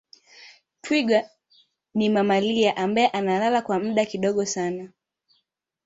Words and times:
twiga 0.81 1.29
ni 1.95 2.09
mamalia 2.09 2.77
ambaye 2.77 3.07
analala 3.07 3.61
kwa 3.61 3.79
muda 3.79 4.05
kidogo 4.05 4.45
sana 4.45 4.91